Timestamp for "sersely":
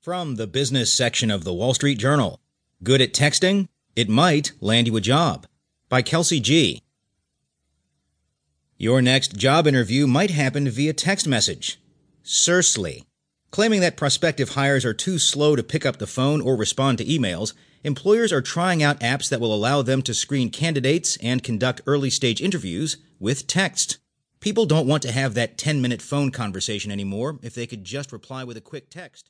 12.22-13.06